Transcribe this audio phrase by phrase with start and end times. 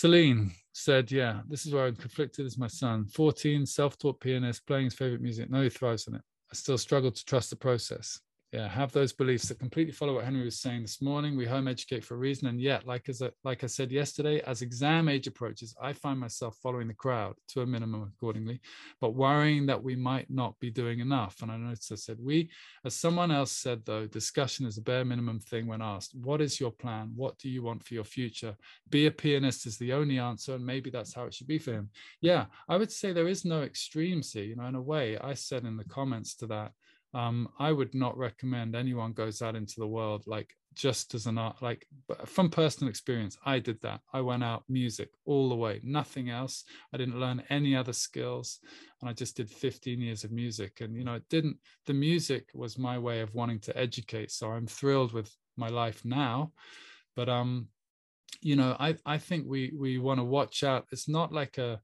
[0.00, 3.04] Celine said, Yeah, this is where I'm conflicted as my son.
[3.04, 5.50] 14, self taught pianist, playing his favorite music.
[5.50, 6.22] No, he thrives on it.
[6.50, 8.18] I still struggle to trust the process
[8.52, 9.48] yeah have those beliefs.
[9.48, 11.36] That completely follow what henry was saying this morning.
[11.36, 14.40] We home educate for a reason and yet like as a, like i said yesterday
[14.46, 18.60] as exam age approaches i find myself following the crowd to a minimum accordingly
[19.00, 21.42] but worrying that we might not be doing enough.
[21.42, 22.50] And i noticed i said we
[22.84, 26.60] as someone else said though discussion is a bare minimum thing when asked what is
[26.60, 27.12] your plan?
[27.14, 28.56] What do you want for your future?
[28.90, 31.72] Be a pianist is the only answer and maybe that's how it should be for
[31.72, 31.90] him.
[32.20, 35.18] Yeah i would say there is no extremes here you know in a way.
[35.18, 36.72] I said in the comments to that
[37.12, 41.38] um, I would not recommend anyone goes out into the world like just as an
[41.38, 41.86] art, like
[42.26, 43.36] from personal experience.
[43.44, 44.00] I did that.
[44.12, 46.64] I went out music all the way, nothing else.
[46.94, 48.60] I didn't learn any other skills,
[49.00, 50.80] and I just did 15 years of music.
[50.80, 51.56] And you know, it didn't.
[51.86, 54.30] The music was my way of wanting to educate.
[54.30, 56.52] So I'm thrilled with my life now,
[57.16, 57.66] but um,
[58.40, 60.86] you know, I I think we we want to watch out.
[60.92, 61.80] It's not like a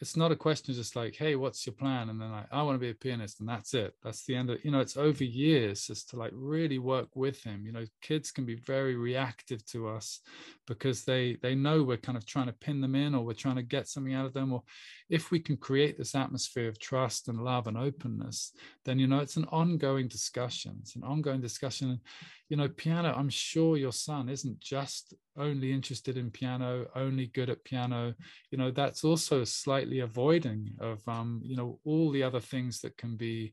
[0.00, 2.10] it's not a question just like hey what's your plan?
[2.10, 3.94] And then like i want to be a pianist and that's it.
[4.02, 7.42] That's the end of you know it's over years just to like really work with
[7.42, 7.64] him.
[7.64, 10.20] You know kids can be very reactive to us
[10.66, 13.56] because they they know we're kind of trying to pin them in or we're trying
[13.56, 14.62] to get something out of them or
[15.08, 18.52] if we can create this atmosphere of trust and love and openness
[18.86, 20.76] then you know it's an ongoing discussion.
[20.80, 22.00] It's an ongoing discussion.
[22.48, 27.50] You know piano i'm sure your son isn't just only interested in piano only good
[27.50, 28.14] at piano.
[28.50, 32.96] You know that's also slightly avoiding of um you know all the other things that
[32.96, 33.52] can be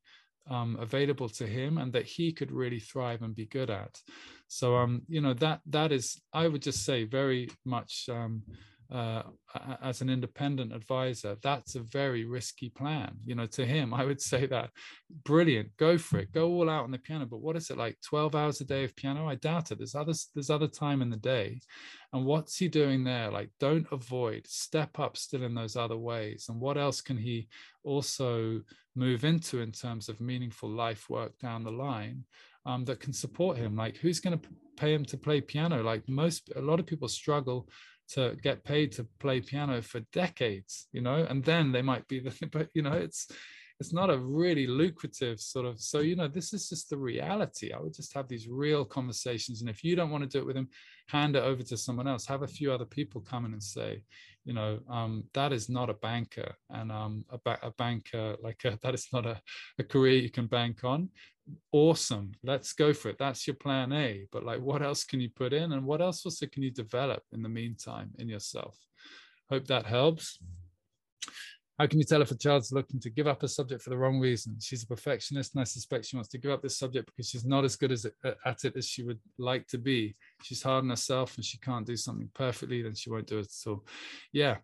[0.49, 3.97] um, available to him and that he could really thrive and be good at.
[4.47, 8.43] So um you know that that is i would just say very much um
[8.91, 9.23] uh,
[9.81, 13.15] as an independent advisor, that's a very risky plan.
[13.25, 14.69] You know, to him, I would say that
[15.25, 17.25] brilliant, go for it, go all out on the piano.
[17.25, 17.97] But what is it like?
[18.03, 19.27] Twelve hours a day of piano?
[19.27, 19.77] I doubt it.
[19.77, 21.61] There's other there's other time in the day,
[22.11, 23.31] and what's he doing there?
[23.31, 26.45] Like, don't avoid, step up still in those other ways.
[26.49, 27.47] And what else can he
[27.83, 28.61] also
[28.95, 32.25] move into in terms of meaningful life work down the line?
[32.65, 36.07] Um, that can support him like who's going to pay him to play piano like
[36.07, 37.67] most a lot of people struggle
[38.09, 42.19] to get paid to play piano for decades you know and then they might be
[42.19, 43.27] the but you know it's
[43.83, 47.73] it's not a really lucrative sort of so you know this is just the reality.
[47.73, 50.45] I would just have these real conversations and if you don't want to do it
[50.45, 50.69] with them
[51.09, 52.25] hand it over to someone else.
[52.25, 54.01] Have a few other people come in and say
[54.45, 58.61] you know um, that is not a banker and um, a, ba- a banker like
[58.65, 59.41] a, that is not a,
[59.77, 61.09] a career you can bank on.
[61.73, 62.31] Awesome.
[62.41, 63.17] Let's go for it.
[63.19, 64.23] That's your plan a.
[64.31, 65.73] But like what else can you put in?
[65.73, 68.77] And what else also can you develop in the meantime in yourself?
[69.49, 70.39] Hope that helps
[71.79, 73.97] how can you tell if a child's looking to give up a subject for the
[73.97, 74.57] wrong reason?
[74.59, 77.45] She's a perfectionist and i suspect she wants to give up this subject because she's
[77.45, 80.15] not as good as it, at it as she would like to be.
[80.43, 83.47] She's hard on herself and she can't do something perfectly then she won't do it.
[83.47, 83.85] At all
[84.31, 84.57] yeah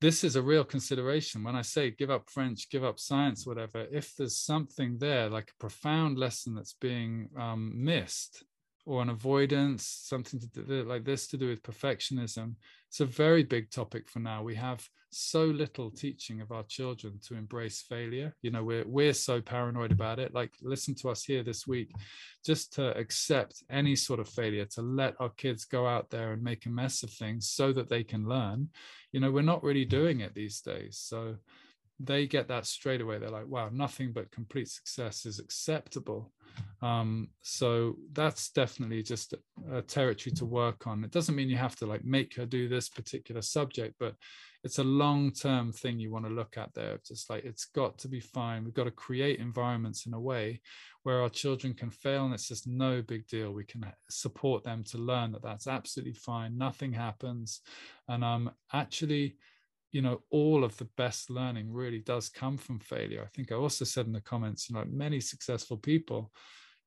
[0.00, 1.42] this is a real consideration.
[1.42, 5.50] When i say give up french give up science whatever if there's something there like
[5.50, 8.44] a profound lesson that's being um, missed
[8.86, 12.54] or an avoidance something to do like this to do with perfectionism.
[12.88, 14.42] It's a very big topic for now.
[14.42, 18.34] We have so little teaching of our children to embrace failure.
[18.42, 20.34] You know we're we're so paranoid about it.
[20.34, 21.92] Like listen to us here this week.
[22.44, 26.42] Just to accept any sort of failure to let our kids go out there and
[26.42, 28.68] make a mess of things so that they can learn
[29.14, 30.98] you know we're not really doing it these days.
[31.00, 31.36] So
[32.00, 33.18] they get that straight away.
[33.18, 36.32] They're like wow nothing but complete success is acceptable.
[36.82, 41.04] Um, so that's definitely just a, a territory to work on.
[41.04, 44.14] It doesn't mean you have to like make her do this particular subject but
[44.64, 47.98] it's a long term thing you want to look at there just like it's got
[47.98, 48.64] to be fine.
[48.64, 50.62] We've got to create environments in a way
[51.02, 53.52] where our children can fail and it's just no big deal.
[53.52, 56.56] We can support them to learn that that's absolutely fine.
[56.56, 57.60] Nothing happens.
[58.08, 59.36] And um actually
[59.94, 63.22] you know all of the best learning really does come from failure.
[63.22, 66.32] I think i also said in the comments you know many successful people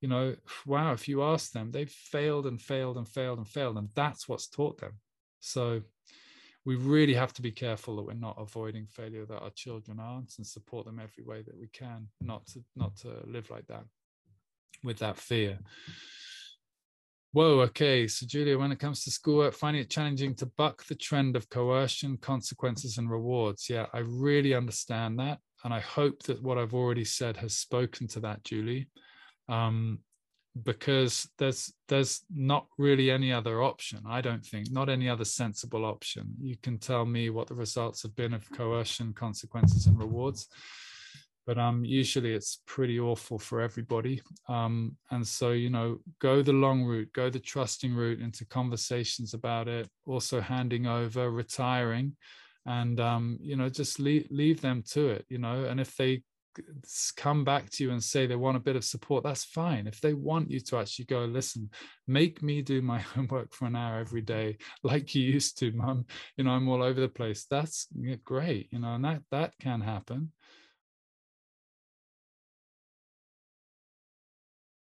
[0.02, 0.36] you know
[0.66, 4.28] wow if you ask them they've failed and failed and failed and failed and that's
[4.28, 5.00] what's taught them.
[5.40, 5.82] So
[6.66, 10.34] we really have to be careful that we're not avoiding failure that our children aren't
[10.38, 13.86] and support them every way that we can not to not to live like that
[14.84, 15.58] with that fear
[17.38, 18.08] whoa okay.
[18.08, 21.48] So julia when it comes to schoolwork finding it challenging to buck the trend of
[21.52, 23.70] coercion consequences and rewards.
[23.70, 28.08] Yeah i really understand that and i hope that what i've already said has spoken
[28.08, 28.88] to that julie.
[29.50, 30.00] Um,
[30.64, 35.86] because there's there's not really any other option i don't think not any other sensible
[35.86, 36.24] option.
[36.42, 40.48] You can tell me what the results have been of coercion consequences and rewards
[41.48, 44.22] but um usually it's pretty awful for everybody.
[44.48, 49.34] Um and so you know go the long route go the trusting route into conversations
[49.34, 52.16] about it also handing over retiring
[52.66, 55.64] and um you know just leave leave them to it you know.
[55.64, 56.22] And if they
[57.16, 59.86] come back to you and say they want a bit of support that's fine.
[59.88, 61.70] If they want you to actually go listen
[62.08, 66.06] make me do my homework for an hour every day like you used to mum
[66.36, 67.88] you know i'm all over the place that's
[68.24, 70.32] great you know and that that can happen